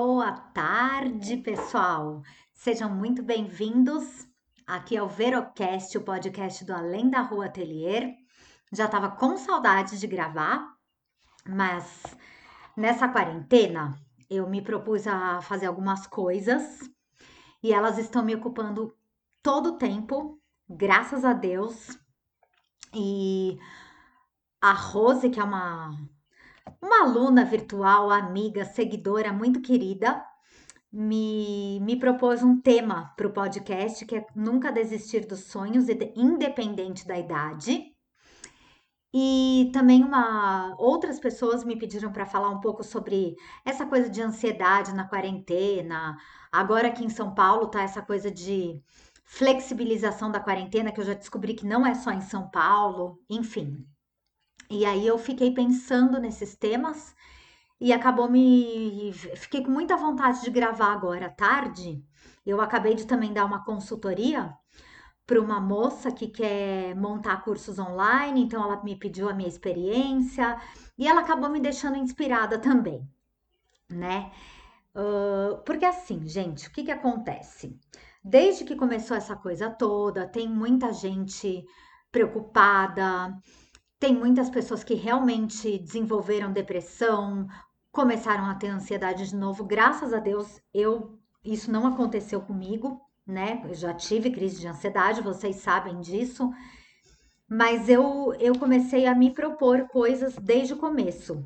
[0.00, 2.22] Boa tarde, pessoal.
[2.54, 4.28] Sejam muito bem-vindos.
[4.64, 8.14] Aqui é o Verocast, o podcast do Além da Rua Atelier.
[8.72, 10.72] Já estava com saudade de gravar,
[11.44, 12.04] mas
[12.76, 13.98] nessa quarentena
[14.30, 16.88] eu me propus a fazer algumas coisas
[17.60, 18.96] e elas estão me ocupando
[19.42, 20.40] todo o tempo,
[20.70, 21.98] graças a Deus.
[22.94, 23.58] E
[24.60, 25.90] a Rose, que é uma
[26.82, 30.24] uma aluna virtual, amiga, seguidora muito querida,
[30.92, 35.86] me, me propôs um tema para o podcast que é nunca desistir dos sonhos,
[36.16, 37.94] independente da idade.
[39.12, 44.20] E também uma outras pessoas me pediram para falar um pouco sobre essa coisa de
[44.20, 46.16] ansiedade na quarentena.
[46.52, 48.82] Agora aqui em São Paulo tá essa coisa de
[49.24, 53.86] flexibilização da quarentena que eu já descobri que não é só em São Paulo, enfim.
[54.70, 57.14] E aí eu fiquei pensando nesses temas
[57.80, 59.12] e acabou me.
[59.36, 62.04] Fiquei com muita vontade de gravar agora à tarde.
[62.44, 64.54] Eu acabei de também dar uma consultoria
[65.26, 70.58] para uma moça que quer montar cursos online, então ela me pediu a minha experiência
[70.96, 73.06] e ela acabou me deixando inspirada também,
[73.90, 74.32] né?
[74.94, 77.78] Uh, porque assim, gente, o que que acontece?
[78.24, 81.64] Desde que começou essa coisa toda, tem muita gente
[82.10, 83.36] preocupada,
[83.98, 87.48] tem muitas pessoas que realmente desenvolveram depressão,
[87.90, 89.64] começaram a ter ansiedade de novo.
[89.64, 93.62] Graças a Deus, eu isso não aconteceu comigo, né?
[93.64, 96.50] Eu já tive crise de ansiedade, vocês sabem disso.
[97.48, 101.44] Mas eu, eu comecei a me propor coisas desde o começo.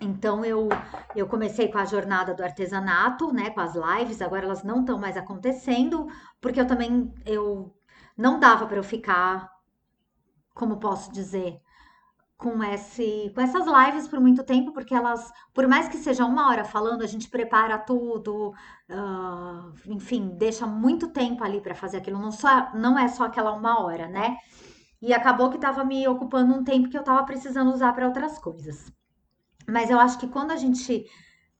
[0.00, 0.68] Então eu,
[1.14, 4.98] eu comecei com a jornada do artesanato, né, com as lives, agora elas não estão
[4.98, 6.06] mais acontecendo,
[6.40, 7.74] porque eu também eu
[8.16, 9.50] não dava para eu ficar
[10.60, 11.58] como posso dizer,
[12.36, 16.48] com, esse, com essas lives por muito tempo, porque elas, por mais que seja uma
[16.48, 18.50] hora falando, a gente prepara tudo,
[18.90, 23.52] uh, enfim, deixa muito tempo ali para fazer aquilo, não, só, não é só aquela
[23.52, 24.36] uma hora, né?
[25.00, 28.38] E acabou que estava me ocupando um tempo que eu estava precisando usar para outras
[28.38, 28.92] coisas.
[29.66, 31.06] Mas eu acho que quando a gente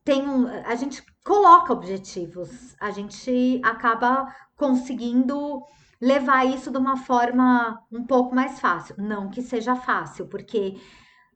[0.05, 5.63] tem um, a gente coloca objetivos, a gente acaba conseguindo
[6.01, 8.95] levar isso de uma forma um pouco mais fácil.
[8.99, 10.81] Não que seja fácil, porque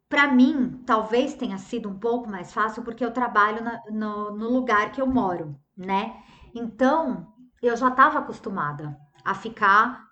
[0.09, 4.49] para mim talvez tenha sido um pouco mais fácil porque eu trabalho na, no, no
[4.49, 6.17] lugar que eu moro, né?
[6.55, 7.27] Então
[7.63, 10.05] eu já estava acostumada a ficar,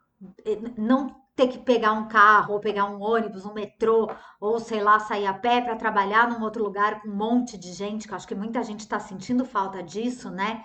[0.44, 4.82] eh, não ter que pegar um carro, ou pegar um ônibus, um metrô, ou sei
[4.82, 8.14] lá, sair a pé para trabalhar num outro lugar com um monte de gente, que
[8.14, 10.62] acho que muita gente está sentindo falta disso, né?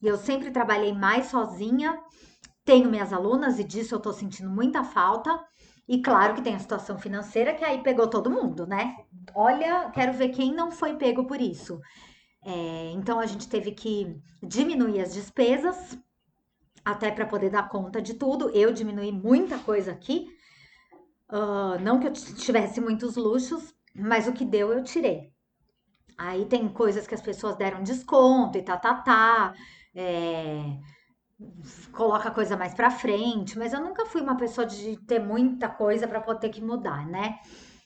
[0.00, 1.98] E eu sempre trabalhei mais sozinha
[2.68, 5.42] tenho minhas alunas e disso eu estou sentindo muita falta.
[5.88, 8.94] E claro que tem a situação financeira que aí pegou todo mundo, né?
[9.34, 11.80] Olha, quero ver quem não foi pego por isso.
[12.44, 15.98] É, então a gente teve que diminuir as despesas
[16.84, 18.50] até para poder dar conta de tudo.
[18.50, 20.28] Eu diminuí muita coisa aqui.
[21.30, 25.32] Uh, não que eu tivesse muitos luxos, mas o que deu eu tirei.
[26.18, 29.54] Aí tem coisas que as pessoas deram desconto e tá, tá, tá.
[29.94, 30.76] É,
[31.92, 35.68] coloca a coisa mais para frente, mas eu nunca fui uma pessoa de ter muita
[35.68, 37.38] coisa para poder ter que mudar, né?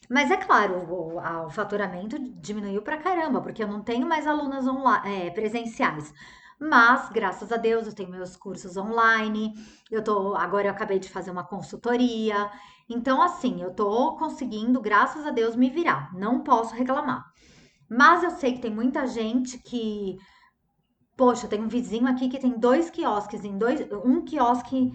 [0.09, 4.65] Mas é claro, o, o faturamento diminuiu para caramba, porque eu não tenho mais alunas
[5.05, 6.13] é, presenciais.
[6.59, 9.53] Mas, graças a Deus, eu tenho meus cursos online.
[9.91, 12.51] Eu tô, agora eu acabei de fazer uma consultoria.
[12.89, 16.15] Então, assim, eu tô conseguindo, graças a Deus, me virar.
[16.15, 17.25] Não posso reclamar.
[17.89, 20.19] Mas eu sei que tem muita gente que
[21.17, 24.93] Poxa, tem um vizinho aqui que tem dois quiosques em dois, um quiosque,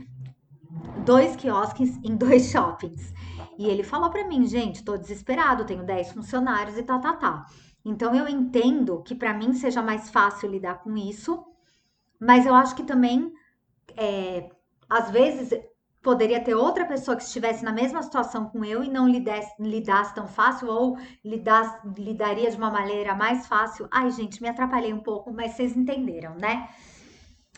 [1.05, 3.13] dois quiosques em dois shoppings.
[3.57, 7.45] E ele falou para mim, gente, tô desesperado, tenho 10 funcionários e tá, tá, tá.
[7.83, 11.43] Então eu entendo que para mim seja mais fácil lidar com isso,
[12.19, 13.31] mas eu acho que também,
[13.95, 14.49] é,
[14.89, 15.51] às vezes,
[16.01, 20.13] poderia ter outra pessoa que estivesse na mesma situação com eu e não lidasse, lidasse
[20.13, 23.87] tão fácil ou lidasse, lidaria de uma maneira mais fácil.
[23.91, 26.69] Ai, gente, me atrapalhei um pouco, mas vocês entenderam, né?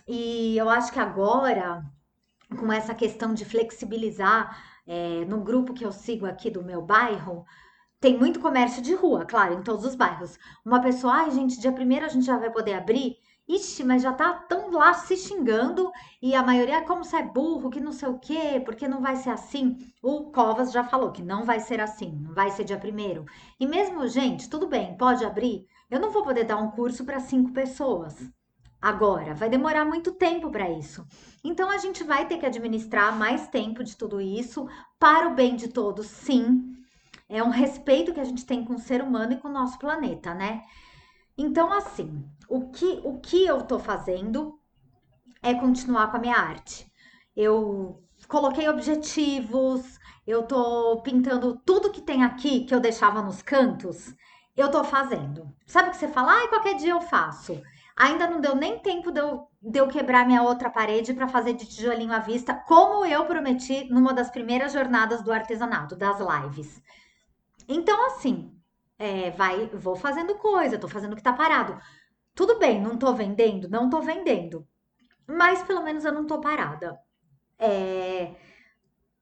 [0.07, 1.83] E eu acho que agora,
[2.57, 7.45] com essa questão de flexibilizar, é, no grupo que eu sigo aqui do meu bairro,
[7.99, 10.39] tem muito comércio de rua, claro, em todos os bairros.
[10.65, 13.17] Uma pessoa, ai, gente, dia primeiro a gente já vai poder abrir.
[13.49, 15.91] Ixi, mas já tá tão lá se xingando
[16.21, 19.01] e a maioria, é como você é burro, que não sei o quê, porque não
[19.01, 19.91] vai ser assim.
[20.03, 23.25] O Covas já falou que não vai ser assim, não vai ser dia primeiro.
[23.59, 25.65] E mesmo, gente, tudo bem, pode abrir.
[25.89, 28.15] Eu não vou poder dar um curso para cinco pessoas.
[28.79, 31.03] Agora, vai demorar muito tempo para isso.
[31.43, 34.69] Então, a gente vai ter que administrar mais tempo de tudo isso
[34.99, 36.75] para o bem de todos, sim.
[37.27, 39.79] É um respeito que a gente tem com o ser humano e com o nosso
[39.79, 40.61] planeta, né?
[41.41, 44.59] Então, assim, o que, o que eu tô fazendo
[45.41, 46.91] é continuar com a minha arte.
[47.33, 49.97] Eu coloquei objetivos,
[50.27, 54.13] eu tô pintando tudo que tem aqui que eu deixava nos cantos,
[54.57, 55.49] eu tô fazendo.
[55.65, 56.33] Sabe o que você fala?
[56.33, 57.61] Ai, qualquer dia eu faço.
[57.95, 61.53] Ainda não deu nem tempo de eu, de eu quebrar minha outra parede para fazer
[61.53, 66.83] de tijolinho à vista, como eu prometi numa das primeiras jornadas do artesanato, das lives.
[67.65, 68.58] Então, assim,
[68.99, 71.79] é, vai, vou fazendo coisa, tô fazendo o que tá parado.
[72.35, 74.67] Tudo bem, não tô vendendo, não tô vendendo.
[75.25, 76.99] Mas pelo menos eu não tô parada.
[77.57, 78.35] É,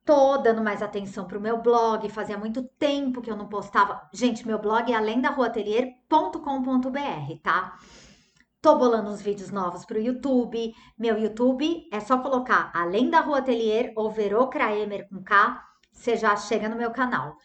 [0.04, 2.08] tô dando mais atenção pro meu blog.
[2.08, 4.08] Fazia muito tempo que eu não postava.
[4.12, 5.30] Gente, meu blog é além da
[7.42, 7.78] tá?
[8.60, 10.74] Tô bolando uns vídeos novos pro YouTube.
[10.98, 16.16] Meu YouTube é só colocar Além da Rua Atelier ou Verô Kraemer com K, você
[16.16, 17.36] já chega no meu canal.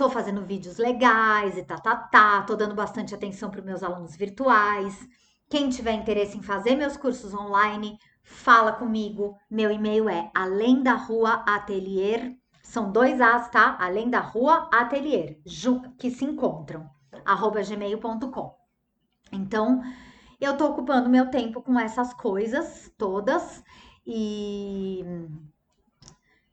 [0.00, 2.40] Tô fazendo vídeos legais e tá, tá, tá.
[2.44, 5.06] Tô dando bastante atenção para meus alunos virtuais.
[5.46, 9.36] Quem tiver interesse em fazer meus cursos online, fala comigo.
[9.50, 12.34] Meu e-mail é além da rua atelier.
[12.62, 13.76] São dois As, tá?
[13.78, 15.36] Além da rua atelier,
[15.98, 16.88] que se encontram.
[17.22, 18.56] arroba gmail.com.
[19.30, 19.82] Então,
[20.40, 23.62] eu tô ocupando meu tempo com essas coisas todas
[24.06, 25.04] e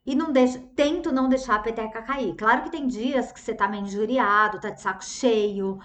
[0.08, 0.32] e não
[0.74, 2.34] tento não deixar a peteca cair.
[2.34, 5.78] Claro que tem dias que você tá meio injuriado, tá de saco cheio,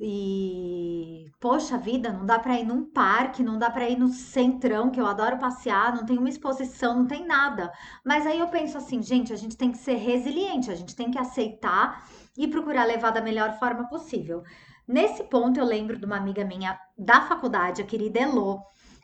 [0.00, 4.90] e poxa vida, não dá para ir num parque, não dá para ir no centrão,
[4.90, 7.72] que eu adoro passear, não tem uma exposição, não tem nada.
[8.04, 11.08] Mas aí eu penso assim, gente, a gente tem que ser resiliente, a gente tem
[11.08, 12.04] que aceitar
[12.36, 14.42] e procurar levar da melhor forma possível.
[14.88, 18.60] Nesse ponto eu lembro de uma amiga minha da faculdade, a querida Elô,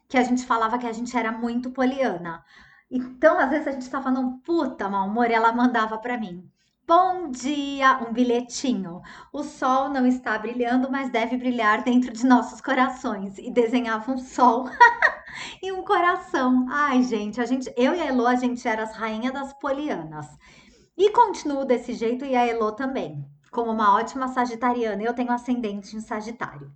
[0.09, 2.43] que a gente falava que a gente era muito poliana.
[2.91, 6.51] Então, às vezes a gente tá falando, puta, mau humor, e ela mandava para mim.
[6.87, 9.03] Bom dia, um bilhetinho.
[9.31, 13.37] O sol não está brilhando, mas deve brilhar dentro de nossos corações.
[13.37, 14.71] E desenhava um sol
[15.63, 16.67] e um coração.
[16.71, 20.27] Ai, gente, a gente, eu e a Elo, a gente era as rainhas das polianas.
[20.97, 23.23] E continuo desse jeito e a Elo também.
[23.51, 26.73] Como uma ótima sagitariana, eu tenho ascendente em Sagitário.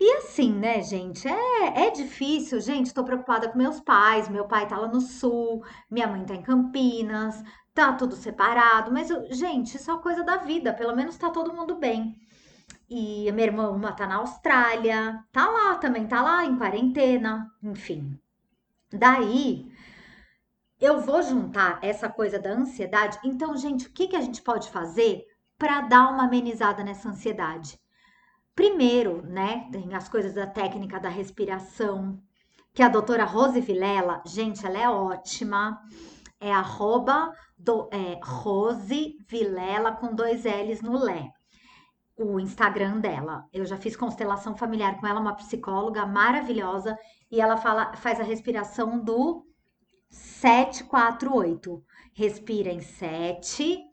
[0.00, 2.94] E assim, né, gente, é, é difícil, gente.
[2.94, 4.28] Tô preocupada com meus pais.
[4.28, 7.42] Meu pai tá lá no sul, minha mãe tá em Campinas,
[7.74, 8.92] tá tudo separado.
[8.92, 10.72] Mas, gente, isso é coisa da vida.
[10.72, 12.16] Pelo menos tá todo mundo bem.
[12.88, 17.50] E a minha irmã, uma tá na Austrália, tá lá também, tá lá em quarentena,
[17.62, 18.18] enfim.
[18.90, 19.70] Daí,
[20.80, 23.18] eu vou juntar essa coisa da ansiedade.
[23.24, 25.26] Então, gente, o que, que a gente pode fazer
[25.58, 27.78] para dar uma amenizada nessa ansiedade?
[28.58, 32.20] Primeiro, né, tem as coisas da técnica da respiração,
[32.74, 35.80] que a doutora Rose Vilela, gente, ela é ótima.
[36.40, 41.30] É arroba do, é, Rose Vilela com dois L's no Lé.
[42.16, 43.44] O Instagram dela.
[43.52, 46.98] Eu já fiz constelação familiar com ela, uma psicóloga maravilhosa,
[47.30, 49.46] e ela fala, faz a respiração do
[50.10, 51.80] 748.
[52.12, 53.87] Respira em 7,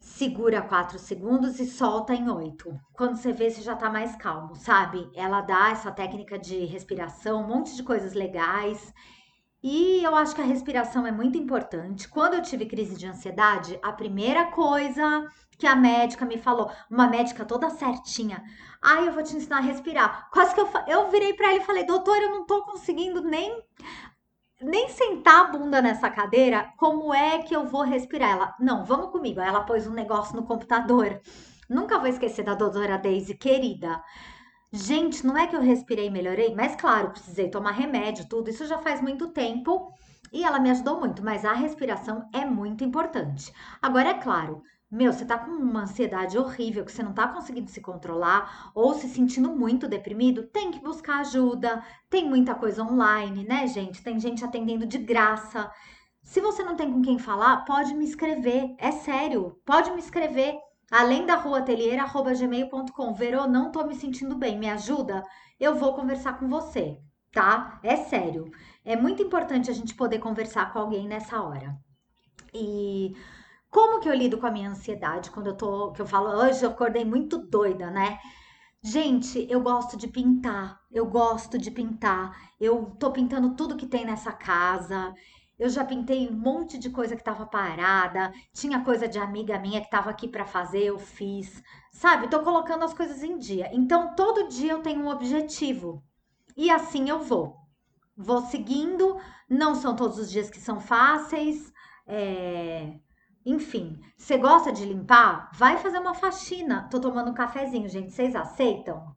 [0.00, 2.74] segura 4 segundos e solta em 8.
[2.92, 5.10] Quando você vê, você já tá mais calmo, sabe?
[5.14, 8.92] Ela dá essa técnica de respiração, um monte de coisas legais.
[9.62, 12.08] E eu acho que a respiração é muito importante.
[12.08, 17.06] Quando eu tive crise de ansiedade, a primeira coisa que a médica me falou, uma
[17.06, 18.42] médica toda certinha,
[18.82, 20.30] ai, ah, eu vou te ensinar a respirar.
[20.32, 23.62] Quase que eu, eu virei para ele e falei, doutor, eu não tô conseguindo nem
[24.60, 28.30] nem sentar a bunda nessa cadeira, como é que eu vou respirar?
[28.30, 29.40] Ela, não, vamos comigo.
[29.40, 31.20] Ela pôs um negócio no computador.
[31.68, 34.02] Nunca vou esquecer da doutora Daisy, querida.
[34.72, 38.50] Gente, não é que eu respirei e melhorei, mas claro, precisei tomar remédio, tudo.
[38.50, 39.92] Isso já faz muito tempo
[40.32, 43.52] e ela me ajudou muito, mas a respiração é muito importante.
[43.82, 47.70] Agora, é claro, meu, você tá com uma ansiedade horrível, que você não tá conseguindo
[47.70, 51.84] se controlar ou se sentindo muito deprimido, tem que buscar ajuda.
[52.08, 54.02] Tem muita coisa online, né, gente?
[54.02, 55.70] Tem gente atendendo de graça.
[56.24, 58.74] Se você não tem com quem falar, pode me escrever.
[58.78, 60.58] É sério, pode me escrever.
[60.90, 63.14] Além da rua gmail.com.
[63.14, 65.22] Verô, não tô me sentindo bem, me ajuda?
[65.58, 66.98] Eu vou conversar com você,
[67.32, 67.78] tá?
[67.84, 68.50] É sério.
[68.84, 71.78] É muito importante a gente poder conversar com alguém nessa hora.
[72.52, 73.14] E
[73.70, 76.64] como que eu lido com a minha ansiedade quando eu tô, que eu falo, hoje
[76.64, 78.18] eu acordei muito doida, né?
[78.82, 82.50] Gente, eu gosto de pintar, eu gosto de pintar.
[82.58, 85.14] Eu tô pintando tudo que tem nessa casa.
[85.58, 89.80] Eu já pintei um monte de coisa que tava parada, tinha coisa de amiga minha
[89.82, 91.62] que tava aqui para fazer, eu fiz.
[91.92, 92.28] Sabe?
[92.28, 93.70] Tô colocando as coisas em dia.
[93.72, 96.02] Então, todo dia eu tenho um objetivo.
[96.56, 97.56] E assim eu vou.
[98.16, 101.72] Vou seguindo, não são todos os dias que são fáceis.
[102.06, 102.98] É
[103.44, 105.50] Enfim, você gosta de limpar?
[105.54, 106.88] Vai fazer uma faxina.
[106.90, 108.12] Tô tomando um cafezinho, gente.
[108.12, 109.16] Vocês aceitam?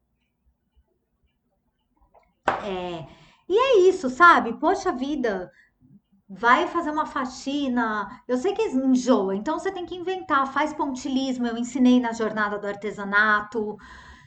[2.47, 3.05] É.
[3.49, 4.53] E é isso, sabe?
[4.53, 5.51] Poxa vida,
[6.29, 8.23] vai fazer uma faxina.
[8.27, 10.51] Eu sei que enjoa, então você tem que inventar.
[10.51, 13.77] Faz pontilismo, eu ensinei na jornada do artesanato.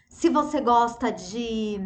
[0.09, 1.81] Se você gosta de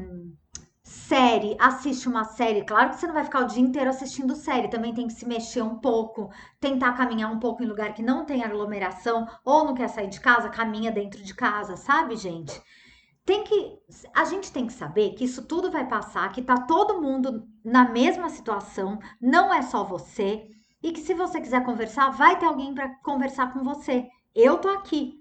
[0.90, 2.64] série, assiste uma série.
[2.64, 5.24] Claro que você não vai ficar o dia inteiro assistindo série, também tem que se
[5.24, 9.74] mexer um pouco, tentar caminhar um pouco em lugar que não tem aglomeração, ou não
[9.74, 12.60] quer sair de casa, caminha dentro de casa, sabe, gente?
[13.24, 13.78] Tem que
[14.12, 17.88] a gente tem que saber que isso tudo vai passar, que tá todo mundo na
[17.88, 20.48] mesma situação, não é só você,
[20.82, 24.08] e que se você quiser conversar, vai ter alguém para conversar com você.
[24.34, 25.14] Eu tô aqui,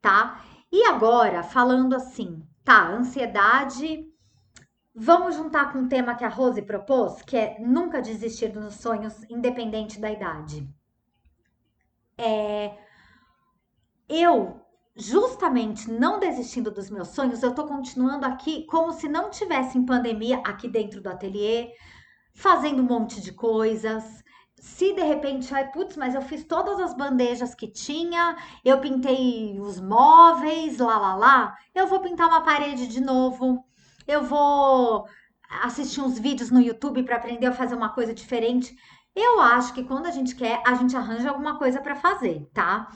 [0.00, 0.40] tá?
[0.70, 4.14] E agora, falando assim, tá, ansiedade
[4.98, 9.14] Vamos juntar com um tema que a Rose propôs, que é nunca desistir dos sonhos,
[9.28, 10.66] independente da idade.
[12.16, 12.74] É,
[14.08, 14.58] eu,
[14.96, 19.84] justamente não desistindo dos meus sonhos, eu tô continuando aqui como se não tivesse em
[19.84, 21.74] pandemia aqui dentro do ateliê,
[22.32, 24.24] fazendo um monte de coisas.
[24.58, 28.34] Se de repente, ai, putz, mas eu fiz todas as bandejas que tinha,
[28.64, 33.62] eu pintei os móveis, lá, lá, lá, eu vou pintar uma parede de novo
[34.06, 35.06] eu vou
[35.62, 38.76] assistir uns vídeos no YouTube para aprender a fazer uma coisa diferente.
[39.14, 42.88] Eu acho que quando a gente quer, a gente arranja alguma coisa para fazer, tá?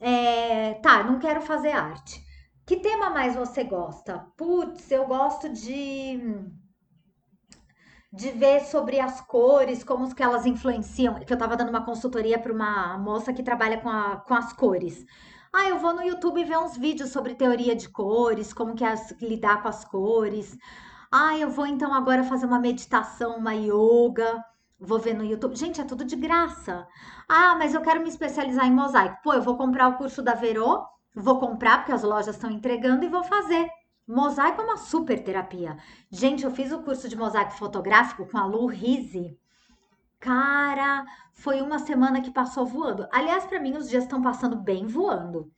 [0.00, 2.24] É, tá, não quero fazer arte.
[2.66, 4.26] Que tema mais você gosta?
[4.36, 6.18] Putz, eu gosto de
[8.12, 11.14] de ver sobre as cores, como que elas influenciam.
[11.20, 14.52] Que eu tava dando uma consultoria para uma moça que trabalha com, a, com as
[14.52, 15.04] cores.
[15.52, 18.94] Ah, eu vou no YouTube ver uns vídeos sobre teoria de cores, como que é
[19.20, 20.56] lidar com as cores.
[21.10, 24.44] Ah, eu vou então agora fazer uma meditação, uma yoga.
[24.78, 25.56] Vou ver no YouTube.
[25.56, 26.86] Gente, é tudo de graça.
[27.28, 29.20] Ah, mas eu quero me especializar em mosaico.
[29.24, 33.04] Pô, eu vou comprar o curso da Verô, vou comprar porque as lojas estão entregando
[33.04, 33.68] e vou fazer.
[34.06, 35.76] Mosaico é uma super terapia.
[36.10, 39.36] Gente, eu fiz o curso de mosaico fotográfico com a Lu Rizzi.
[40.20, 43.08] Cara, foi uma semana que passou voando.
[43.10, 45.50] Aliás, para mim, os dias estão passando bem voando.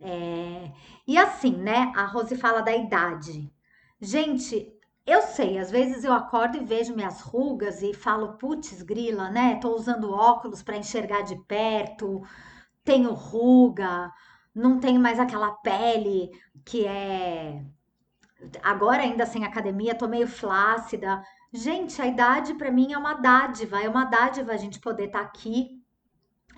[0.00, 0.72] É...
[1.06, 1.92] E assim, né?
[1.94, 3.52] A Rose fala da idade.
[4.00, 4.72] Gente,
[5.06, 9.56] eu sei, às vezes eu acordo e vejo minhas rugas e falo, putz, grila, né?
[9.56, 12.22] Tô usando óculos para enxergar de perto,
[12.84, 14.12] tenho ruga,
[14.54, 16.30] não tenho mais aquela pele
[16.64, 17.62] que é.
[18.62, 21.22] Agora, ainda sem academia, tô meio flácida.
[21.52, 25.20] Gente, a idade para mim é uma dádiva, é uma dádiva a gente poder estar
[25.20, 25.80] tá aqui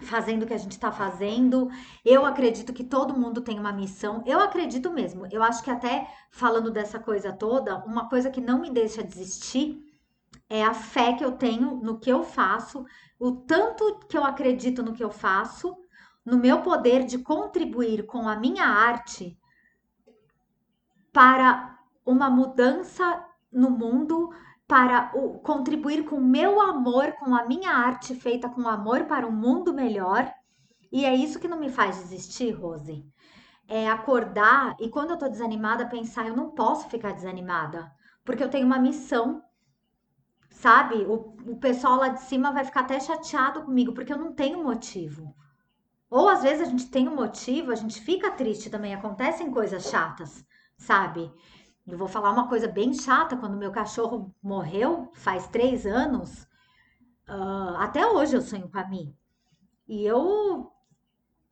[0.03, 1.71] fazendo o que a gente está fazendo.
[2.05, 4.23] Eu acredito que todo mundo tem uma missão.
[4.27, 5.27] Eu acredito mesmo.
[5.31, 9.83] Eu acho que até falando dessa coisa toda, uma coisa que não me deixa desistir
[10.49, 12.85] é a fé que eu tenho no que eu faço,
[13.19, 15.75] o tanto que eu acredito no que eu faço,
[16.25, 19.39] no meu poder de contribuir com a minha arte
[21.11, 24.31] para uma mudança no mundo
[24.73, 29.27] para o, contribuir com o meu amor, com a minha arte feita com amor para
[29.27, 30.33] um mundo melhor.
[30.91, 33.05] E é isso que não me faz desistir, Rose.
[33.69, 37.93] É acordar e quando eu tô desanimada, pensar, eu não posso ficar desanimada,
[38.25, 39.43] porque eu tenho uma missão.
[40.49, 41.05] Sabe?
[41.05, 44.65] O, o pessoal lá de cima vai ficar até chateado comigo, porque eu não tenho
[44.65, 45.37] motivo.
[46.09, 49.91] Ou às vezes a gente tem um motivo, a gente fica triste também, acontecem coisas
[49.91, 50.43] chatas,
[50.79, 51.31] sabe?
[51.87, 53.37] Eu vou falar uma coisa bem chata.
[53.37, 56.45] Quando meu cachorro morreu, faz três anos,
[57.29, 59.15] uh, até hoje eu sonho com a mim.
[59.89, 60.71] E eu,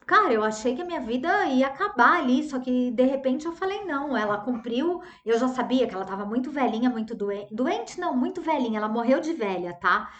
[0.06, 3.52] cara, eu achei que a minha vida ia acabar ali, só que de repente eu
[3.52, 4.16] falei não.
[4.16, 5.02] Ela cumpriu.
[5.24, 7.54] Eu já sabia que ela estava muito velhinha, muito doente.
[7.54, 8.78] Doente não, muito velhinha.
[8.78, 10.10] Ela morreu de velha, tá?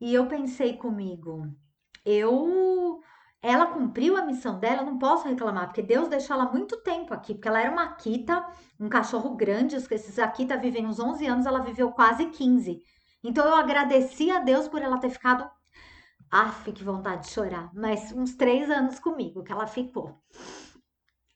[0.00, 1.48] E eu pensei comigo,
[2.04, 3.00] eu
[3.44, 7.12] ela cumpriu a missão dela, eu não posso reclamar, porque Deus deixou ela muito tempo
[7.12, 8.42] aqui, porque ela era uma Akita,
[8.80, 12.80] um cachorro grande, esses Akita vivem uns 11 anos, ela viveu quase 15.
[13.22, 15.46] Então eu agradeci a Deus por ela ter ficado,
[16.30, 20.18] af, que vontade de chorar, mas uns três anos comigo que ela ficou.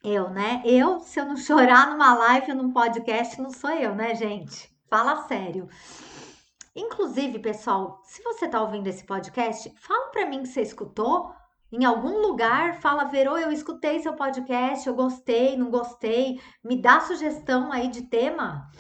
[0.03, 0.63] Eu, né?
[0.65, 4.75] Eu, se eu não chorar numa live num podcast, não sou eu, né, gente?
[4.89, 5.69] Fala sério.
[6.75, 11.35] Inclusive, pessoal, se você tá ouvindo esse podcast, fala para mim que você escutou
[11.71, 17.01] em algum lugar fala, Verô, eu escutei seu podcast, eu gostei, não gostei, me dá
[17.01, 18.71] sugestão aí de tema.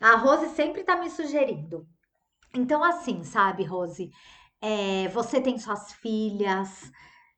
[0.00, 1.86] A Rose sempre tá me sugerindo.
[2.54, 4.10] Então, assim, sabe, Rose,
[4.60, 6.90] é, você tem suas filhas,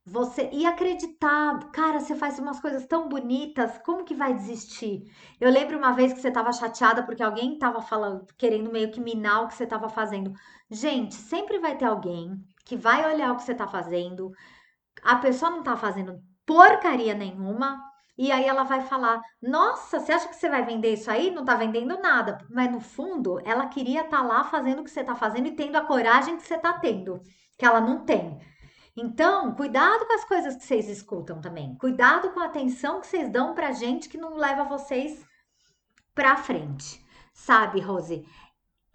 [0.07, 5.03] você e acreditar, cara, você faz umas coisas tão bonitas, como que vai desistir?
[5.41, 9.01] Eu lembro uma vez que você estava chateada porque alguém estava falando, querendo meio que
[9.01, 10.33] minar o que você estava fazendo.
[10.71, 12.37] Gente, sempre vai ter alguém
[12.67, 14.33] que vai olhar o que você está fazendo,
[15.05, 17.81] a pessoa não tá fazendo porcaria nenhuma,
[18.17, 21.31] e aí ela vai falar: Nossa, você acha que você vai vender isso aí?
[21.31, 22.39] Não tá vendendo nada.
[22.51, 25.57] Mas no fundo, ela queria estar tá lá fazendo o que você tá fazendo e
[25.57, 27.21] tendo a coragem que você tá tendo,
[27.59, 28.39] que ela não tem.
[28.97, 31.75] Então, cuidado com as coisas que vocês escutam também.
[31.77, 35.25] Cuidado com a atenção que vocês dão pra gente que não leva vocês
[36.15, 37.05] pra frente.
[37.33, 38.25] Sabe, Rose?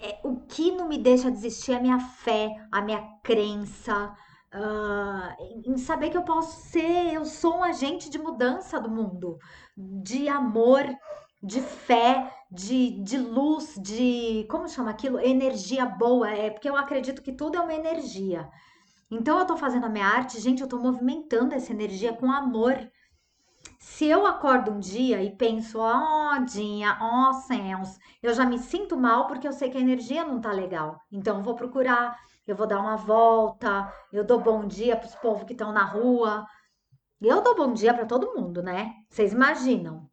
[0.02, 4.16] É, o que não me deixa desistir é a minha fé, a minha crença,
[4.54, 9.38] uh, em saber que eu posso ser, eu sou um agente de mudança do mundo,
[9.78, 10.86] de amor,
[11.42, 14.46] de fé, de, de luz, de.
[14.50, 15.20] Como chama aquilo?
[15.20, 16.30] Energia boa.
[16.30, 18.50] É porque eu acredito que tudo é uma energia.
[19.12, 22.90] Então eu tô fazendo a minha arte, gente, eu tô movimentando essa energia com amor.
[23.80, 28.46] Se eu acordo um dia e penso, ó, oh, Dinha, ó, oh, céus, eu já
[28.46, 31.00] me sinto mal porque eu sei que a energia não tá legal.
[31.12, 32.18] Então eu vou procurar,
[32.52, 36.46] eu vou dar uma volta, eu dou bom dia pros povos que estão na rua.
[37.22, 38.94] Eu dou bom dia para todo mundo, né?
[39.10, 40.10] Vocês imaginam?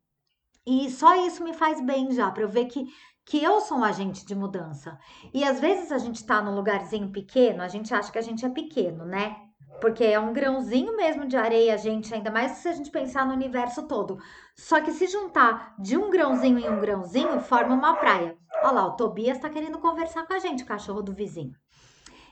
[0.66, 2.86] E só isso me faz bem já, para eu ver que
[3.26, 4.96] que eu sou um agente de mudança.
[5.34, 8.46] E às vezes a gente tá num lugarzinho pequeno, a gente acha que a gente
[8.46, 9.36] é pequeno, né?
[9.80, 13.34] Porque é um grãozinho mesmo de areia, gente, ainda mais se a gente pensar no
[13.34, 14.18] universo todo.
[14.56, 18.38] Só que se juntar de um grãozinho em um grãozinho, forma uma praia.
[18.62, 21.54] Olha lá, o Tobias tá querendo conversar com a gente, o cachorro do vizinho.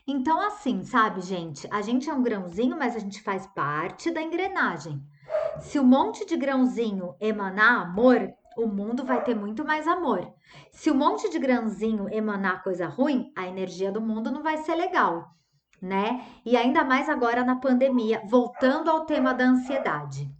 [0.07, 1.67] Então, assim, sabe, gente?
[1.71, 5.03] A gente é um grãozinho, mas a gente faz parte da engrenagem.
[5.61, 10.31] Se um monte de grãozinho emanar amor, o mundo vai ter muito mais amor.
[10.71, 14.75] Se um monte de grãozinho emanar coisa ruim, a energia do mundo não vai ser
[14.75, 15.31] legal,
[15.81, 16.27] né?
[16.45, 20.31] E ainda mais agora na pandemia, voltando ao tema da ansiedade.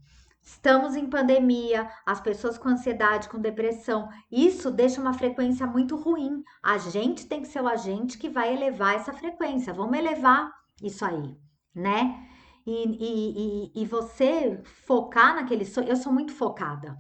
[0.45, 6.45] Estamos em pandemia, as pessoas com ansiedade, com depressão, isso deixa uma frequência muito ruim.
[6.63, 9.73] A gente tem que ser o agente que vai elevar essa frequência.
[9.73, 11.35] Vamos elevar isso aí,
[11.75, 12.29] né?
[12.67, 15.89] E, e, e, e você focar naquele sonho.
[15.89, 16.95] Eu sou muito focada.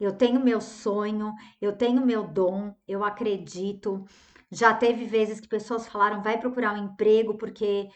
[0.00, 4.04] Eu tenho meu sonho, eu tenho meu dom, eu acredito.
[4.50, 7.88] Já teve vezes que pessoas falaram: vai procurar um emprego porque,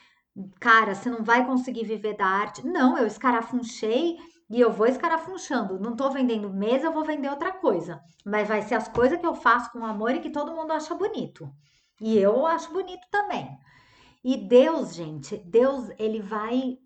[0.61, 2.65] cara, você não vai conseguir viver da arte.
[2.65, 4.17] Não, eu escarafunchei
[4.49, 5.79] e eu vou escarafunchando.
[5.79, 8.01] Não tô vendendo mesa, eu vou vender outra coisa.
[8.25, 10.95] Mas vai ser as coisas que eu faço com amor e que todo mundo acha
[10.95, 11.51] bonito.
[12.01, 13.49] E eu acho bonito também.
[14.25, 16.79] E Deus, gente, Deus, ele vai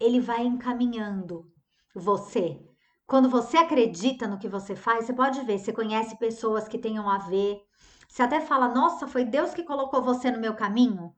[0.00, 1.50] ele vai encaminhando
[1.92, 2.60] você
[3.08, 7.08] quando você acredita no que você faz, você pode ver, você conhece pessoas que tenham
[7.08, 7.58] a ver.
[8.06, 11.14] Você até fala, nossa, foi Deus que colocou você no meu caminho?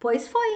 [0.00, 0.48] Pois foi.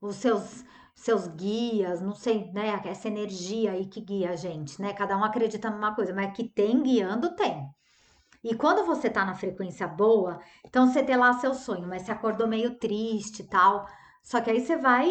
[0.00, 0.64] Os seus
[1.00, 2.78] seus guias, não sei, né?
[2.84, 4.92] Essa energia aí que guia a gente, né?
[4.92, 7.66] Cada um acredita numa coisa, mas que tem guiando, tem.
[8.44, 12.12] E quando você tá na frequência boa, então você tem lá seu sonho, mas você
[12.12, 13.86] acordou meio triste e tal.
[14.22, 15.10] Só que aí você vai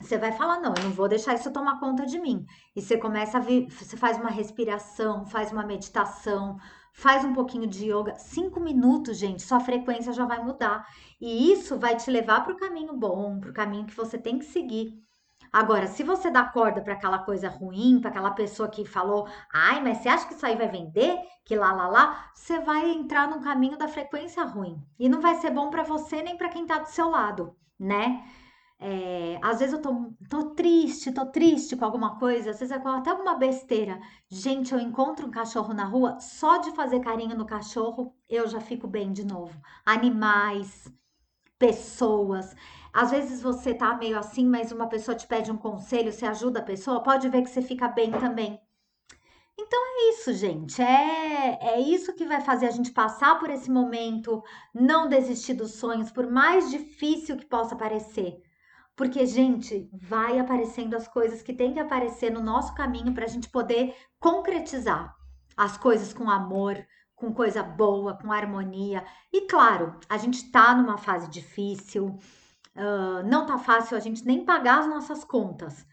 [0.00, 2.44] você vai falar, não, eu não vou deixar isso tomar conta de mim.
[2.74, 6.56] E você começa a vir, você faz uma respiração, faz uma meditação,
[6.98, 8.16] faz um pouquinho de yoga.
[8.16, 10.84] Cinco minutos, gente, sua frequência já vai mudar.
[11.20, 14.36] E isso vai te levar para o caminho bom, para o caminho que você tem
[14.36, 15.00] que seguir.
[15.52, 19.80] Agora, se você dá corda para aquela coisa ruim, para aquela pessoa que falou, ai,
[19.80, 21.16] mas você acha que isso aí vai vender?
[21.44, 24.76] Que lá, lá, lá, você vai entrar no caminho da frequência ruim.
[24.98, 28.24] E não vai ser bom para você nem para quem está do seu lado, né?
[28.80, 32.78] É, às vezes eu tô, tô triste, tô triste com alguma coisa, às vezes é
[32.78, 34.00] com até alguma besteira.
[34.28, 38.60] Gente, eu encontro um cachorro na rua, só de fazer carinho no cachorro, eu já
[38.60, 39.60] fico bem de novo.
[39.84, 40.92] Animais,
[41.58, 42.54] pessoas.
[42.92, 46.60] Às vezes você tá meio assim, mas uma pessoa te pede um conselho, você ajuda
[46.60, 48.60] a pessoa, pode ver que você fica bem também.
[49.58, 50.80] Então é isso, gente.
[50.80, 55.72] É, é isso que vai fazer a gente passar por esse momento, não desistir dos
[55.74, 58.40] sonhos, por mais difícil que possa parecer.
[58.98, 63.28] Porque, gente, vai aparecendo as coisas que tem que aparecer no nosso caminho para a
[63.28, 65.14] gente poder concretizar
[65.56, 66.84] as coisas com amor,
[67.14, 69.04] com coisa boa, com harmonia.
[69.32, 72.18] E claro, a gente está numa fase difícil,
[72.74, 75.86] uh, não tá fácil a gente nem pagar as nossas contas.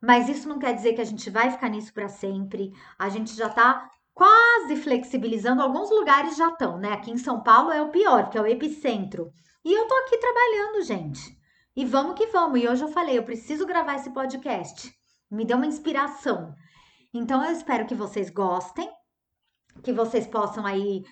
[0.00, 2.72] Mas isso não quer dizer que a gente vai ficar nisso para sempre.
[2.96, 5.62] A gente já está quase flexibilizando.
[5.62, 6.92] Alguns lugares já estão, né?
[6.92, 9.32] Aqui em São Paulo é o pior, que é o epicentro.
[9.64, 11.41] E eu tô aqui trabalhando, gente.
[11.74, 12.60] E vamos que vamos.
[12.60, 14.92] E hoje eu falei, eu preciso gravar esse podcast.
[15.30, 16.54] Me deu uma inspiração.
[17.14, 18.90] Então eu espero que vocês gostem,
[19.82, 21.02] que vocês possam aí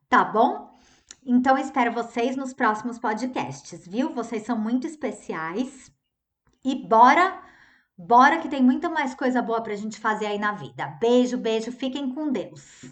[0.10, 0.69] Tá bom?
[1.23, 4.13] Então espero vocês nos próximos podcasts, viu?
[4.13, 5.91] Vocês são muito especiais.
[6.65, 7.39] E bora,
[7.97, 10.88] bora que tem muita mais coisa boa pra gente fazer aí na vida.
[10.99, 12.91] Beijo, beijo, fiquem com Deus.